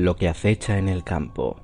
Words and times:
Lo 0.00 0.16
que 0.16 0.28
acecha 0.28 0.78
en 0.78 0.88
el 0.88 1.04
campo. 1.04 1.60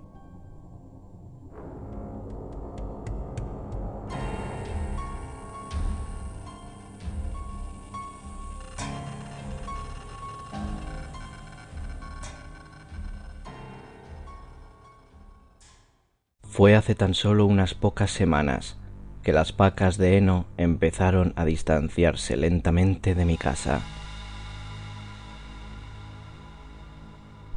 Fue 16.42 16.74
hace 16.74 16.94
tan 16.94 17.14
solo 17.14 17.46
unas 17.46 17.74
pocas 17.74 18.10
semanas 18.10 18.78
que 19.22 19.32
las 19.32 19.52
pacas 19.52 19.98
de 19.98 20.16
heno 20.16 20.46
empezaron 20.56 21.32
a 21.36 21.44
distanciarse 21.44 22.36
lentamente 22.36 23.14
de 23.14 23.24
mi 23.24 23.36
casa. 23.36 23.80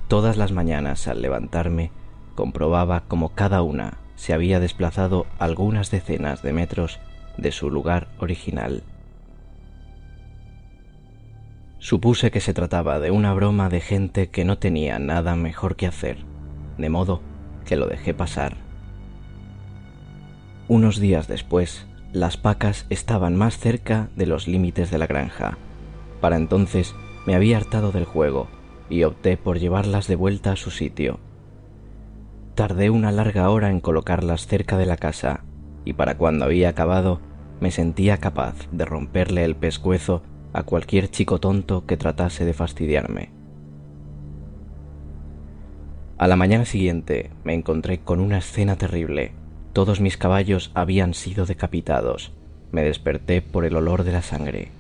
Todas 0.10 0.38
las 0.38 0.52
mañanas 0.52 1.08
al 1.08 1.22
levantarme 1.22 1.92
comprobaba 2.34 3.02
como 3.02 3.30
cada 3.30 3.62
una 3.62 4.00
se 4.16 4.34
había 4.34 4.60
desplazado 4.60 5.28
algunas 5.38 5.92
decenas 5.92 6.42
de 6.42 6.52
metros 6.52 7.00
de 7.38 7.52
su 7.52 7.70
lugar 7.70 8.08
original. 8.18 8.82
Supuse 11.78 12.32
que 12.32 12.42
se 12.42 12.56
trataba 12.56 13.00
de 13.00 13.12
una 13.12 13.36
broma 13.36 13.70
de 13.70 13.82
gente 13.82 14.30
que 14.30 14.46
no 14.46 14.58
tenía 14.58 14.98
nada 14.98 15.36
mejor 15.36 15.76
que 15.76 15.86
hacer, 15.86 16.18
de 16.80 16.90
modo 16.90 17.22
que 17.64 17.76
lo 17.76 17.86
dejé 17.86 18.16
pasar. 18.16 18.58
Unos 20.68 21.00
días 21.00 21.28
después, 21.28 21.86
las 22.14 22.36
pacas 22.36 22.88
estaban 22.90 23.36
más 23.36 23.60
cerca 23.60 24.10
de 24.16 24.26
los 24.26 24.48
límites 24.48 24.90
de 24.90 24.98
la 24.98 25.06
granja. 25.06 25.60
Para 26.20 26.36
entonces 26.36 26.96
me 27.28 27.36
había 27.36 27.58
hartado 27.58 27.92
del 27.92 28.06
juego 28.06 28.48
y 28.90 29.04
opté 29.04 29.38
por 29.38 29.60
llevarlas 29.60 30.08
de 30.08 30.16
vuelta 30.16 30.52
a 30.52 30.56
su 30.56 30.72
sitio. 30.72 31.20
Tardé 32.56 32.90
una 32.90 33.12
larga 33.12 33.50
hora 33.50 33.70
en 33.70 33.80
colocarlas 33.80 34.48
cerca 34.48 34.78
de 34.78 34.86
la 34.86 34.98
casa, 34.98 35.46
y 35.86 35.94
para 35.94 36.18
cuando 36.18 36.46
había 36.46 36.70
acabado 36.70 37.22
me 37.60 37.72
sentía 37.72 38.18
capaz 38.18 38.56
de 38.72 38.86
romperle 38.86 39.44
el 39.44 39.56
pescuezo 39.56 40.24
a 40.54 40.64
cualquier 40.64 41.10
chico 41.10 41.40
tonto 41.40 41.86
que 41.86 41.98
tratase 41.98 42.46
de 42.46 42.54
fastidiarme. 42.54 43.32
A 46.18 46.28
la 46.28 46.36
mañana 46.36 46.66
siguiente 46.66 47.32
me 47.44 47.54
encontré 47.54 48.00
con 48.00 48.20
una 48.20 48.40
escena 48.40 48.76
terrible. 48.76 49.32
Todos 49.72 50.02
mis 50.02 50.18
caballos 50.18 50.72
habían 50.74 51.14
sido 51.14 51.46
decapitados. 51.46 52.34
Me 52.72 52.84
desperté 52.84 53.42
por 53.42 53.64
el 53.64 53.76
olor 53.76 54.04
de 54.04 54.12
la 54.12 54.22
sangre. 54.22 54.72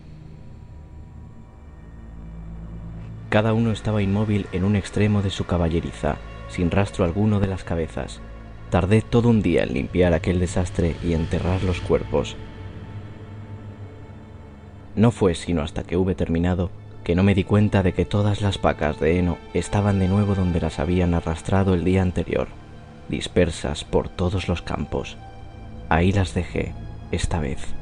Cada 3.30 3.54
uno 3.54 3.72
estaba 3.72 4.02
inmóvil 4.02 4.48
en 4.52 4.64
un 4.64 4.76
extremo 4.76 5.22
de 5.22 5.30
su 5.30 5.46
caballeriza, 5.46 6.18
sin 6.48 6.72
rastro 6.72 7.06
alguno 7.06 7.40
de 7.40 7.48
las 7.48 7.64
cabezas. 7.64 8.22
Tardé 8.72 9.02
todo 9.02 9.30
un 9.30 9.42
día 9.42 9.64
en 9.64 9.74
limpiar 9.74 10.14
aquel 10.14 10.40
desastre 10.40 10.96
y 11.04 11.14
enterrar 11.14 11.64
los 11.64 11.80
cuerpos. 11.80 12.36
No 14.96 15.12
fue 15.12 15.36
sino 15.36 15.62
hasta 15.62 15.84
que 15.84 15.98
hube 15.98 16.16
terminado 16.16 16.72
que 17.04 17.16
no 17.16 17.24
me 17.24 17.34
di 17.34 17.44
cuenta 17.44 17.82
de 17.82 17.94
que 17.94 18.06
todas 18.06 18.42
las 18.42 18.58
pacas 18.58 19.00
de 19.00 19.18
heno 19.18 19.38
estaban 19.54 20.00
de 20.00 20.08
nuevo 20.08 20.36
donde 20.36 20.60
las 20.60 20.80
habían 20.80 21.14
arrastrado 21.14 21.74
el 21.74 21.84
día 21.84 22.02
anterior, 22.02 22.50
dispersas 23.08 23.84
por 23.84 24.10
todos 24.10 24.48
los 24.48 24.62
campos. 24.62 25.18
Ahí 25.88 26.12
las 26.12 26.34
dejé, 26.34 26.74
esta 27.12 27.40
vez. 27.40 27.79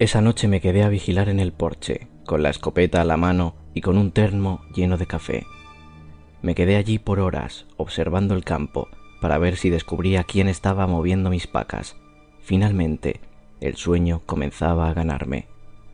Esa 0.00 0.22
noche 0.22 0.48
me 0.48 0.62
quedé 0.62 0.82
a 0.82 0.88
vigilar 0.88 1.28
en 1.28 1.40
el 1.40 1.52
porche, 1.52 2.08
con 2.24 2.42
la 2.42 2.48
escopeta 2.48 3.02
a 3.02 3.04
la 3.04 3.18
mano 3.18 3.54
y 3.74 3.82
con 3.82 3.98
un 3.98 4.12
termo 4.12 4.62
lleno 4.74 4.96
de 4.96 5.04
café. 5.04 5.44
Me 6.40 6.54
quedé 6.54 6.76
allí 6.76 6.98
por 6.98 7.20
horas, 7.20 7.66
observando 7.76 8.34
el 8.34 8.42
campo, 8.42 8.88
para 9.20 9.36
ver 9.36 9.58
si 9.58 9.68
descubría 9.68 10.24
quién 10.24 10.48
estaba 10.48 10.86
moviendo 10.86 11.28
mis 11.28 11.46
pacas. 11.46 11.96
Finalmente, 12.40 13.20
el 13.60 13.76
sueño 13.76 14.22
comenzaba 14.24 14.88
a 14.88 14.94
ganarme, 14.94 15.48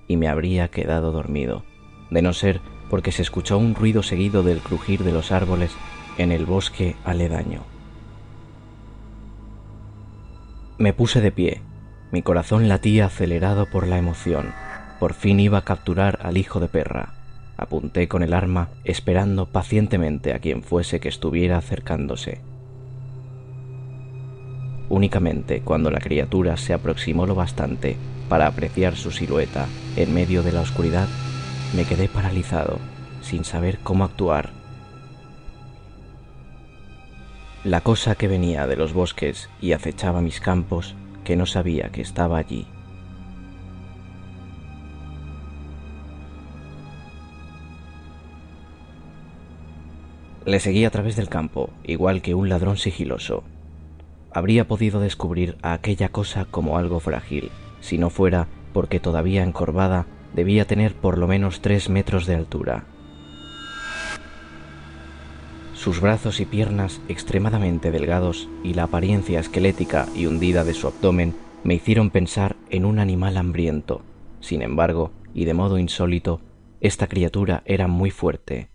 y 0.07 0.17
me 0.17 0.29
habría 0.29 0.69
quedado 0.69 1.11
dormido, 1.11 1.65
de 2.11 2.23
no 2.23 2.33
ser 2.33 2.61
porque 2.89 3.11
se 3.11 3.23
escuchó 3.23 3.59
un 3.59 3.75
ruido 3.75 4.05
seguido 4.05 4.45
del 4.45 4.61
crujir 4.61 5.03
de 5.03 5.11
los 5.11 5.33
árboles 5.33 5.73
en 6.17 6.31
el 6.31 6.47
bosque 6.47 6.95
aledaño. 7.05 7.63
Me 10.79 10.93
puse 10.93 11.21
de 11.21 11.33
pie, 11.33 11.61
mi 12.13 12.23
corazón 12.23 12.69
latía 12.69 13.07
acelerado 13.07 13.67
por 13.67 13.87
la 13.87 13.99
emoción. 13.99 14.53
Por 15.01 15.15
fin 15.15 15.41
iba 15.41 15.59
a 15.59 15.65
capturar 15.65 16.21
al 16.23 16.37
hijo 16.39 16.61
de 16.61 16.69
perra. 16.69 17.15
Apunté 17.57 18.07
con 18.07 18.23
el 18.23 18.33
arma, 18.33 18.69
esperando 18.85 19.47
pacientemente 19.47 20.33
a 20.33 20.39
quien 20.39 20.63
fuese 20.63 21.01
que 21.01 21.09
estuviera 21.09 21.59
acercándose. 21.59 22.41
Únicamente 24.89 25.63
cuando 25.63 25.91
la 25.91 25.99
criatura 25.99 26.57
se 26.57 26.73
aproximó 26.73 27.27
lo 27.27 27.35
bastante 27.35 27.97
para 28.29 28.47
apreciar 28.47 28.95
su 28.95 29.11
silueta 29.11 29.67
en 29.97 30.15
medio 30.15 30.43
de 30.43 30.53
la 30.53 30.61
oscuridad, 30.61 31.09
me 31.75 31.85
quedé 31.85 32.09
paralizado, 32.09 32.79
sin 33.21 33.45
saber 33.45 33.79
cómo 33.83 34.05
actuar. 34.05 34.51
La 37.65 37.81
cosa 37.81 38.15
que 38.15 38.29
venía 38.29 38.69
de 38.69 38.77
los 38.77 38.93
bosques 38.93 39.51
y 39.61 39.73
acechaba 39.73 40.21
mis 40.21 40.41
campos 40.41 40.95
que 41.27 41.37
no 41.37 41.45
sabía 41.45 41.91
que 41.91 42.03
estaba 42.03 42.39
allí. 42.39 42.69
Le 50.45 50.61
seguí 50.61 50.85
a 50.85 50.91
través 50.91 51.17
del 51.17 51.29
campo, 51.29 51.71
igual 51.83 52.23
que 52.23 52.37
un 52.37 52.49
ladrón 52.49 52.77
sigiloso. 52.77 53.43
Habría 54.33 54.69
podido 54.69 55.01
descubrir 55.01 55.57
a 55.63 55.73
aquella 55.73 56.11
cosa 56.11 56.45
como 56.45 56.79
algo 56.79 57.01
frágil, 57.01 57.51
si 57.81 57.99
no 57.99 58.09
fuera 58.09 58.47
porque 58.73 59.01
todavía 59.01 59.43
encorvada 59.43 60.07
debía 60.33 60.69
tener 60.69 60.95
por 60.95 61.19
lo 61.19 61.27
menos 61.27 61.61
tres 61.61 61.91
metros 61.91 62.27
de 62.27 62.37
altura. 62.37 62.85
Sus 65.87 66.01
brazos 66.01 66.41
y 66.41 66.47
piernas 66.47 67.01
extremadamente 67.09 67.93
delgados 67.93 68.49
y 68.65 68.75
la 68.75 68.83
apariencia 68.83 69.39
esquelética 69.39 70.07
y 70.17 70.27
hundida 70.27 70.65
de 70.65 70.75
su 70.75 70.89
abdomen 70.89 71.37
me 71.63 71.75
hicieron 71.75 72.11
pensar 72.11 72.57
en 72.71 72.85
un 72.85 72.99
animal 72.99 73.37
hambriento. 73.37 74.03
Sin 74.41 74.63
embargo, 74.63 75.13
y 75.33 75.45
de 75.45 75.55
modo 75.55 75.79
insólito, 75.79 76.41
esta 76.81 77.07
criatura 77.07 77.63
era 77.67 77.87
muy 77.87 78.11
fuerte. 78.11 78.69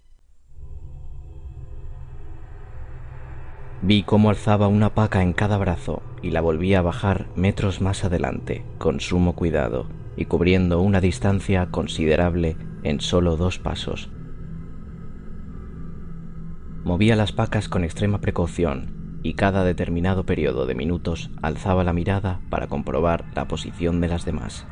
Vi 3.81 4.04
cómo 4.04 4.30
alzaba 4.30 4.69
una 4.69 4.96
paca 4.96 5.22
en 5.22 5.34
cada 5.34 5.58
brazo 5.58 6.02
y 6.22 6.30
la 6.30 6.40
volvía 6.40 6.80
a 6.80 6.84
bajar 6.84 7.28
metros 7.36 7.81
más 7.81 8.06
adelante, 8.06 8.63
con 8.78 9.02
sumo 9.02 9.36
cuidado, 9.36 9.88
y 10.16 10.28
cubriendo 10.28 10.80
una 10.80 11.02
distancia 11.02 11.66
considerable 11.72 12.56
en 12.84 13.02
solo 13.02 13.36
dos 13.36 13.60
pasos. 13.60 14.10
Movía 16.83 17.16
las 17.16 17.31
pacas 17.31 17.69
con 17.69 17.83
extrema 17.83 18.19
precaución, 18.22 19.19
y 19.24 19.36
cada 19.36 19.63
determinado 19.63 20.25
periodo 20.25 20.66
de 20.66 20.75
minutos 20.75 21.30
alzaba 21.42 21.83
la 21.83 21.94
mirada 21.94 22.39
para 22.50 22.68
comprobar 22.68 23.25
la 23.36 23.48
posición 23.48 24.01
de 24.01 24.07
las 24.07 24.25
demás. 24.25 24.66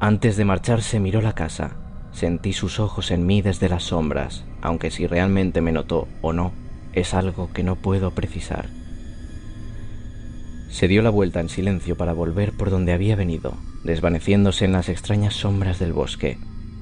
Antes 0.00 0.38
de 0.38 0.46
marcharse 0.46 0.98
miró 0.98 1.20
la 1.20 1.34
casa. 1.34 1.76
Sentí 2.10 2.54
sus 2.54 2.80
ojos 2.80 3.10
en 3.10 3.26
mí 3.26 3.42
desde 3.42 3.68
las 3.68 3.84
sombras, 3.84 4.44
aunque 4.62 4.90
si 4.90 5.06
realmente 5.06 5.60
me 5.60 5.72
notó 5.72 6.08
o 6.22 6.32
no, 6.32 6.52
es 6.94 7.12
algo 7.14 7.52
que 7.52 7.62
no 7.62 7.76
puedo 7.76 8.12
precisar. 8.12 8.70
Se 10.70 10.88
dio 10.88 11.02
la 11.02 11.10
vuelta 11.10 11.40
en 11.40 11.50
silencio 11.50 11.96
para 11.96 12.14
volver 12.14 12.52
por 12.52 12.70
donde 12.70 12.92
había 12.92 13.14
venido, 13.14 13.54
desvaneciéndose 13.84 14.64
en 14.64 14.72
las 14.72 14.88
extrañas 14.88 15.34
sombras 15.34 15.78
del 15.78 15.92
bosque. 15.92 16.38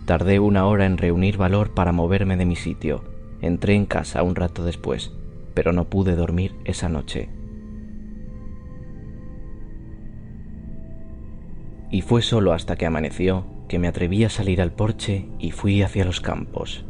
Tardé 0.09 0.41
una 0.41 0.65
hora 0.65 0.87
en 0.87 0.97
reunir 0.97 1.37
valor 1.37 1.75
para 1.75 1.93
moverme 1.93 2.39
de 2.39 2.47
mi 2.47 2.57
sitio. 2.57 3.05
Entré 3.43 3.75
en 3.75 3.85
casa 3.85 4.23
un 4.23 4.37
rato 4.37 4.65
después, 4.65 5.13
pero 5.53 5.75
no 5.75 5.91
pude 5.91 6.17
dormir 6.17 6.55
esa 6.65 6.89
noche. 6.89 7.29
Y 11.91 12.01
fue 12.01 12.23
solo 12.23 12.55
hasta 12.55 12.77
que 12.77 12.87
amaneció 12.87 13.45
que 13.69 13.79
me 13.79 13.87
atreví 13.87 14.25
a 14.25 14.31
salir 14.31 14.63
al 14.63 14.73
porche 14.73 15.29
y 15.39 15.51
fui 15.51 15.83
hacia 15.83 16.07
los 16.07 16.23
campos. 16.23 16.87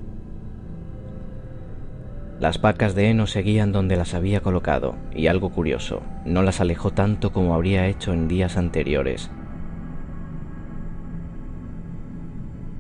Las 2.38 2.60
vacas 2.60 2.94
de 2.94 3.10
heno 3.10 3.26
seguían 3.26 3.72
donde 3.72 3.96
las 3.96 4.14
había 4.14 4.42
colocado, 4.42 4.94
y 5.12 5.26
algo 5.26 5.50
curioso, 5.50 6.02
no 6.24 6.44
las 6.44 6.60
alejó 6.60 6.92
tanto 6.92 7.32
como 7.32 7.54
habría 7.56 7.88
hecho 7.88 8.12
en 8.12 8.28
días 8.28 8.56
anteriores. 8.56 9.28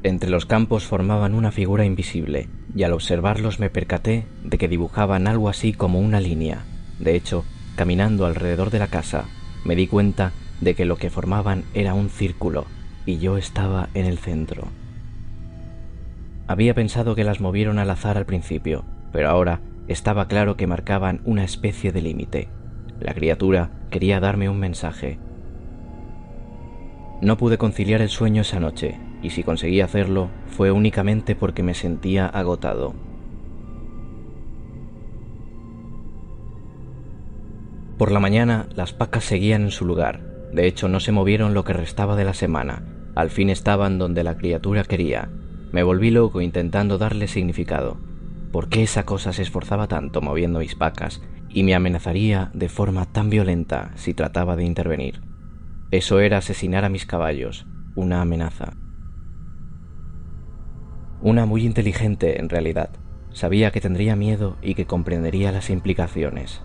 Entre 0.08 0.30
los 0.30 0.46
campos 0.46 0.86
formaban 0.86 1.34
una 1.34 1.52
figura 1.52 1.84
invisible, 1.84 2.48
y 2.74 2.82
al 2.84 2.94
observarlos 2.94 3.60
me 3.60 3.68
percaté 3.68 4.24
de 4.42 4.56
que 4.56 4.66
dibujaban 4.66 5.26
algo 5.26 5.50
así 5.50 5.74
como 5.74 6.00
una 6.00 6.18
línea. 6.18 6.64
De 6.98 7.14
hecho, 7.14 7.44
caminando 7.76 8.24
alrededor 8.24 8.70
de 8.70 8.78
la 8.78 8.86
casa, 8.86 9.26
me 9.66 9.76
di 9.76 9.86
cuenta 9.86 10.32
de 10.62 10.74
que 10.74 10.86
lo 10.86 10.96
que 10.96 11.10
formaban 11.10 11.64
era 11.74 11.92
un 11.92 12.08
círculo, 12.08 12.64
y 13.04 13.18
yo 13.18 13.36
estaba 13.36 13.90
en 13.92 14.06
el 14.06 14.16
centro. 14.16 14.68
Había 16.46 16.72
pensado 16.72 17.14
que 17.14 17.24
las 17.24 17.42
movieron 17.42 17.78
al 17.78 17.90
azar 17.90 18.16
al 18.16 18.24
principio, 18.24 18.86
pero 19.12 19.28
ahora 19.28 19.60
estaba 19.88 20.26
claro 20.26 20.56
que 20.56 20.66
marcaban 20.66 21.20
una 21.26 21.44
especie 21.44 21.92
de 21.92 22.00
límite. 22.00 22.48
La 22.98 23.12
criatura 23.12 23.72
quería 23.90 24.20
darme 24.20 24.48
un 24.48 24.58
mensaje. 24.58 25.18
No 27.20 27.36
pude 27.36 27.58
conciliar 27.58 28.00
el 28.00 28.08
sueño 28.08 28.40
esa 28.40 28.58
noche, 28.58 28.98
y 29.22 29.30
si 29.30 29.42
conseguí 29.42 29.80
hacerlo 29.80 30.30
fue 30.46 30.70
únicamente 30.70 31.34
porque 31.34 31.62
me 31.62 31.74
sentía 31.74 32.26
agotado. 32.26 32.94
Por 37.96 38.12
la 38.12 38.20
mañana 38.20 38.68
las 38.74 38.92
pacas 38.92 39.24
seguían 39.24 39.62
en 39.62 39.70
su 39.70 39.84
lugar, 39.84 40.20
de 40.52 40.66
hecho 40.66 40.88
no 40.88 41.00
se 41.00 41.12
movieron 41.12 41.52
lo 41.52 41.64
que 41.64 41.72
restaba 41.72 42.14
de 42.14 42.24
la 42.24 42.34
semana, 42.34 42.82
al 43.14 43.30
fin 43.30 43.50
estaban 43.50 43.98
donde 43.98 44.22
la 44.22 44.36
criatura 44.36 44.84
quería. 44.84 45.28
Me 45.72 45.82
volví 45.82 46.10
loco 46.10 46.40
intentando 46.40 46.96
darle 46.96 47.26
significado. 47.26 47.98
¿Por 48.52 48.68
qué 48.68 48.84
esa 48.84 49.04
cosa 49.04 49.32
se 49.32 49.42
esforzaba 49.42 49.88
tanto 49.88 50.22
moviendo 50.22 50.60
mis 50.60 50.74
pacas 50.74 51.20
y 51.48 51.64
me 51.64 51.74
amenazaría 51.74 52.50
de 52.54 52.68
forma 52.68 53.04
tan 53.04 53.28
violenta 53.28 53.90
si 53.96 54.14
trataba 54.14 54.54
de 54.54 54.64
intervenir? 54.64 55.20
Eso 55.90 56.20
era 56.20 56.38
asesinar 56.38 56.84
a 56.84 56.88
mis 56.88 57.04
caballos, 57.04 57.66
una 57.94 58.22
amenaza. 58.22 58.74
Una 61.20 61.46
muy 61.46 61.64
inteligente 61.64 62.40
en 62.40 62.48
realidad. 62.48 62.90
Sabía 63.32 63.72
que 63.72 63.80
tendría 63.80 64.14
miedo 64.14 64.56
y 64.62 64.74
que 64.74 64.86
comprendería 64.86 65.50
las 65.50 65.68
implicaciones. 65.68 66.62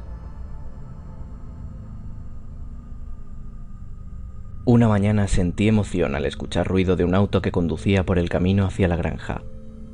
Una 4.66 4.88
mañana 4.88 5.28
sentí 5.28 5.68
emoción 5.68 6.16
al 6.16 6.26
escuchar 6.26 6.68
ruido 6.68 6.96
de 6.96 7.04
un 7.04 7.16
auto 7.16 7.42
que 7.42 7.52
conducía 7.52 8.06
por 8.06 8.20
el 8.20 8.30
camino 8.30 8.66
hacia 8.66 8.88
la 8.88 8.96
granja. 8.96 9.42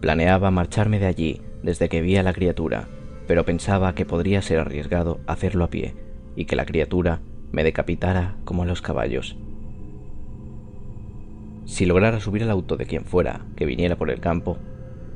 Planeaba 0.02 0.52
marcharme 0.52 1.00
de 1.00 1.08
allí 1.08 1.42
desde 1.64 1.88
que 1.88 2.02
vi 2.02 2.18
a 2.18 2.24
la 2.24 2.34
criatura, 2.34 2.88
pero 3.28 3.46
pensaba 3.46 3.96
que 3.96 4.06
podría 4.06 4.42
ser 4.42 4.60
arriesgado 4.60 5.22
hacerlo 5.26 5.64
a 5.64 5.70
pie 5.70 5.96
y 6.36 6.46
que 6.46 6.56
la 6.56 6.66
criatura 6.66 7.22
me 7.52 7.64
decapitara 7.64 8.36
como 8.44 8.64
a 8.64 8.66
los 8.66 8.82
caballos. 8.82 9.38
Si 11.70 11.86
lograra 11.86 12.20
subir 12.20 12.42
al 12.42 12.50
auto 12.50 12.78
de 12.78 12.88
quien 12.88 13.06
fuera 13.06 13.46
que 13.56 13.68
viniera 13.68 13.96
por 13.96 14.10
el 14.10 14.20
campo, 14.20 14.58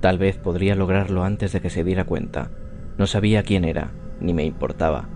tal 0.02 0.20
vez 0.20 0.38
podría 0.38 0.76
lograrlo 0.76 1.24
antes 1.24 1.52
de 1.52 1.62
que 1.62 1.72
se 1.72 1.84
diera 1.84 2.04
cuenta. 2.04 2.52
No 2.96 3.08
sabía 3.08 3.42
quién 3.42 3.66
era, 3.66 3.92
ni 4.22 4.34
me 4.36 4.46
importaba. 4.46 5.10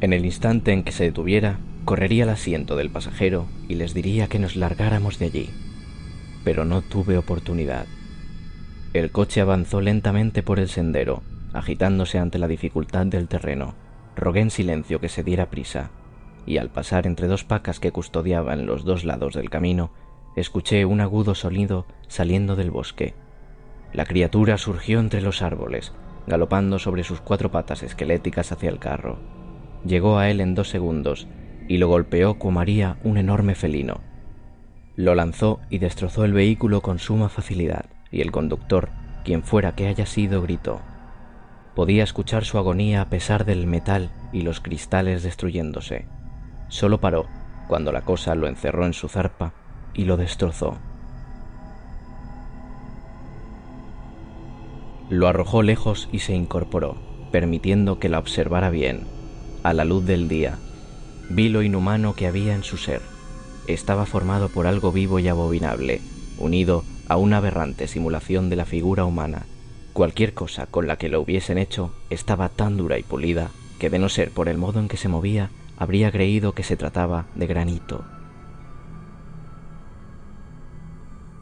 En 0.00 0.14
el 0.14 0.24
instante 0.24 0.72
en 0.72 0.84
que 0.84 0.92
se 0.92 1.04
detuviera, 1.04 1.58
correría 1.84 2.24
al 2.24 2.30
asiento 2.30 2.76
del 2.76 2.88
pasajero 2.88 3.46
y 3.68 3.74
les 3.74 3.92
diría 3.92 4.26
que 4.28 4.38
nos 4.38 4.56
largáramos 4.56 5.18
de 5.18 5.26
allí. 5.26 5.50
Pero 6.42 6.64
no 6.64 6.80
tuve 6.80 7.18
oportunidad. 7.18 7.84
El 8.94 9.10
coche 9.10 9.42
avanzó 9.42 9.82
lentamente 9.82 10.42
por 10.42 10.58
el 10.58 10.70
sendero, 10.70 11.22
agitándose 11.52 12.18
ante 12.18 12.38
la 12.38 12.48
dificultad 12.48 13.04
del 13.04 13.28
terreno. 13.28 13.74
Rogué 14.16 14.40
en 14.40 14.50
silencio 14.50 14.98
que 14.98 15.10
se 15.10 15.22
diera 15.22 15.50
prisa, 15.50 15.90
y 16.48 16.56
al 16.56 16.70
pasar 16.70 17.06
entre 17.06 17.26
dos 17.26 17.44
pacas 17.44 17.78
que 17.78 17.92
custodiaban 17.92 18.64
los 18.64 18.84
dos 18.84 19.04
lados 19.04 19.34
del 19.34 19.50
camino, 19.50 19.90
escuché 20.34 20.86
un 20.86 21.02
agudo 21.02 21.34
sonido 21.34 21.84
saliendo 22.08 22.56
del 22.56 22.70
bosque. 22.70 23.14
La 23.92 24.06
criatura 24.06 24.56
surgió 24.56 24.98
entre 24.98 25.20
los 25.20 25.42
árboles, 25.42 25.92
galopando 26.26 26.78
sobre 26.78 27.04
sus 27.04 27.20
cuatro 27.20 27.50
patas 27.50 27.82
esqueléticas 27.82 28.50
hacia 28.50 28.70
el 28.70 28.78
carro. 28.78 29.18
Llegó 29.84 30.16
a 30.16 30.30
él 30.30 30.40
en 30.40 30.54
dos 30.54 30.70
segundos 30.70 31.28
y 31.68 31.76
lo 31.76 31.88
golpeó 31.88 32.38
como 32.38 32.60
haría 32.60 32.96
un 33.04 33.18
enorme 33.18 33.54
felino. 33.54 34.00
Lo 34.96 35.14
lanzó 35.14 35.60
y 35.68 35.78
destrozó 35.78 36.24
el 36.24 36.32
vehículo 36.32 36.80
con 36.80 36.98
suma 36.98 37.28
facilidad 37.28 37.84
y 38.10 38.22
el 38.22 38.32
conductor, 38.32 38.88
quien 39.22 39.42
fuera 39.42 39.74
que 39.74 39.86
haya 39.86 40.06
sido, 40.06 40.40
gritó. 40.40 40.80
Podía 41.74 42.04
escuchar 42.04 42.46
su 42.46 42.56
agonía 42.56 43.02
a 43.02 43.10
pesar 43.10 43.44
del 43.44 43.66
metal 43.66 44.10
y 44.32 44.40
los 44.40 44.60
cristales 44.60 45.22
destruyéndose. 45.22 46.06
Solo 46.68 47.00
paró 47.00 47.26
cuando 47.66 47.92
la 47.92 48.02
cosa 48.02 48.34
lo 48.34 48.48
encerró 48.48 48.86
en 48.86 48.94
su 48.94 49.08
zarpa 49.08 49.52
y 49.94 50.04
lo 50.04 50.16
destrozó. 50.16 50.78
Lo 55.10 55.26
arrojó 55.26 55.62
lejos 55.62 56.08
y 56.12 56.18
se 56.18 56.34
incorporó, 56.34 56.96
permitiendo 57.32 57.98
que 57.98 58.08
la 58.08 58.18
observara 58.18 58.70
bien, 58.70 59.06
a 59.62 59.72
la 59.72 59.84
luz 59.84 60.04
del 60.04 60.28
día. 60.28 60.58
Vi 61.30 61.48
lo 61.48 61.62
inhumano 61.62 62.14
que 62.14 62.26
había 62.26 62.54
en 62.54 62.62
su 62.62 62.76
ser. 62.76 63.00
Estaba 63.66 64.06
formado 64.06 64.48
por 64.48 64.66
algo 64.66 64.92
vivo 64.92 65.18
y 65.18 65.28
abominable, 65.28 66.00
unido 66.38 66.84
a 67.08 67.16
una 67.16 67.38
aberrante 67.38 67.88
simulación 67.88 68.50
de 68.50 68.56
la 68.56 68.66
figura 68.66 69.04
humana. 69.04 69.46
Cualquier 69.94 70.34
cosa 70.34 70.66
con 70.66 70.86
la 70.86 70.96
que 70.96 71.08
lo 71.08 71.20
hubiesen 71.20 71.58
hecho 71.58 71.90
estaba 72.10 72.50
tan 72.50 72.76
dura 72.76 72.98
y 72.98 73.02
pulida 73.02 73.50
que 73.78 73.90
de 73.90 73.98
no 73.98 74.08
ser 74.08 74.30
por 74.30 74.48
el 74.48 74.58
modo 74.58 74.78
en 74.80 74.88
que 74.88 74.96
se 74.96 75.08
movía, 75.08 75.50
habría 75.78 76.10
creído 76.10 76.52
que 76.52 76.64
se 76.64 76.76
trataba 76.76 77.26
de 77.36 77.46
granito. 77.46 78.04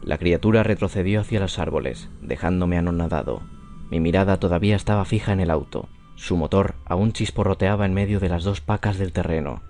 La 0.03 0.19
criatura 0.19 0.63
retrocedió 0.63 1.21
hacia 1.21 1.39
los 1.39 1.59
árboles, 1.59 2.09
dejándome 2.21 2.77
anonadado. 2.77 3.41
Mi 3.89 3.99
mirada 3.99 4.37
todavía 4.39 4.75
estaba 4.75 5.03
fija 5.05 5.33
en 5.33 5.39
el 5.39 5.49
auto. 5.49 5.89
Su 6.15 6.37
motor 6.37 6.75
aún 6.85 7.13
chisporroteaba 7.13 7.85
en 7.85 7.93
medio 7.93 8.19
de 8.19 8.29
las 8.29 8.43
dos 8.43 8.61
pacas 8.61 8.97
del 8.97 9.11
terreno. 9.11 9.63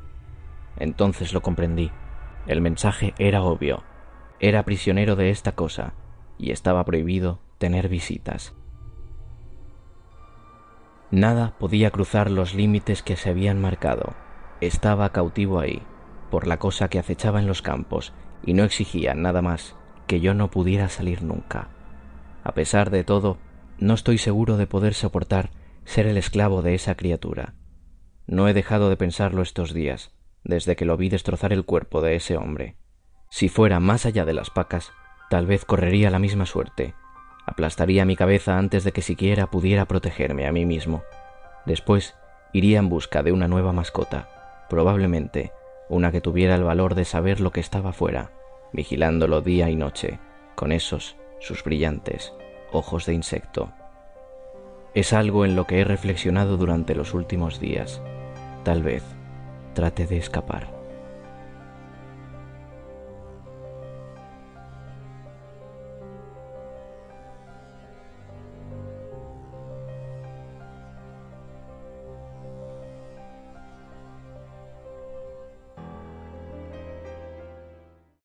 Entonces 0.77 1.33
lo 1.33 1.41
comprendí. 1.41 1.91
El 2.45 2.61
mensaje 2.61 3.13
era 3.17 3.41
obvio. 3.41 3.83
Era 4.39 4.63
prisionero 4.63 5.15
de 5.15 5.29
esta 5.29 5.53
cosa 5.53 5.93
y 6.37 6.51
estaba 6.51 6.83
prohibido 6.85 7.39
tener 7.57 7.87
visitas. 7.87 8.53
Nada 11.09 11.55
podía 11.57 11.89
cruzar 11.89 12.29
los 12.29 12.53
límites 12.53 13.01
que 13.01 13.15
se 13.15 13.29
habían 13.29 13.61
marcado. 13.61 14.26
Estaba 14.61 15.11
cautivo 15.11 15.59
ahí, 15.59 15.83
por 16.31 16.47
la 16.47 16.57
cosa 16.57 16.89
que 16.89 16.99
acechaba 16.99 17.39
en 17.39 17.47
los 17.47 17.61
campos, 17.61 18.13
y 18.43 18.53
no 18.53 18.63
exigía 18.63 19.13
nada 19.13 19.41
más 19.41 19.75
que 20.07 20.19
yo 20.19 20.33
no 20.33 20.49
pudiera 20.49 20.89
salir 20.89 21.21
nunca. 21.21 21.67
A 22.43 22.53
pesar 22.53 22.89
de 22.89 23.03
todo, 23.03 23.37
no 23.77 23.93
estoy 23.93 24.17
seguro 24.17 24.57
de 24.57 24.65
poder 24.65 24.93
soportar 24.93 25.51
ser 25.83 26.07
el 26.07 26.17
esclavo 26.17 26.61
de 26.61 26.75
esa 26.75 26.95
criatura. 26.95 27.53
No 28.25 28.47
he 28.47 28.53
dejado 28.53 28.89
de 28.89 28.97
pensarlo 28.97 29.41
estos 29.41 29.73
días, 29.73 30.11
desde 30.43 30.75
que 30.75 30.85
lo 30.85 30.97
vi 30.97 31.09
destrozar 31.09 31.53
el 31.53 31.65
cuerpo 31.65 32.01
de 32.01 32.15
ese 32.15 32.37
hombre. 32.37 32.77
Si 33.29 33.49
fuera 33.49 33.79
más 33.79 34.05
allá 34.05 34.25
de 34.25 34.33
las 34.33 34.49
pacas, 34.49 34.91
tal 35.29 35.45
vez 35.45 35.65
correría 35.65 36.09
la 36.09 36.19
misma 36.19 36.45
suerte. 36.45 36.95
Aplastaría 37.45 38.05
mi 38.05 38.15
cabeza 38.15 38.57
antes 38.57 38.83
de 38.83 38.91
que 38.91 39.01
siquiera 39.01 39.47
pudiera 39.47 39.85
protegerme 39.85 40.47
a 40.47 40.51
mí 40.51 40.65
mismo. 40.65 41.03
Después 41.65 42.15
iría 42.53 42.79
en 42.79 42.89
busca 42.89 43.23
de 43.23 43.31
una 43.31 43.47
nueva 43.47 43.73
mascota, 43.73 44.29
probablemente 44.69 45.51
una 45.89 46.11
que 46.11 46.21
tuviera 46.21 46.55
el 46.55 46.63
valor 46.63 46.95
de 46.95 47.05
saber 47.05 47.39
lo 47.39 47.51
que 47.51 47.59
estaba 47.59 47.93
fuera, 47.93 48.31
vigilándolo 48.73 49.41
día 49.41 49.69
y 49.69 49.75
noche, 49.75 50.19
con 50.55 50.71
esos, 50.71 51.15
sus 51.39 51.63
brillantes, 51.63 52.33
ojos 52.71 53.05
de 53.05 53.13
insecto. 53.13 53.71
Es 54.93 55.13
algo 55.13 55.45
en 55.45 55.55
lo 55.55 55.65
que 55.65 55.79
he 55.79 55.83
reflexionado 55.83 56.57
durante 56.57 56.95
los 56.95 57.13
últimos 57.13 57.59
días. 57.59 58.01
Tal 58.63 58.83
vez 58.83 59.03
trate 59.73 60.07
de 60.07 60.17
escapar. 60.17 60.76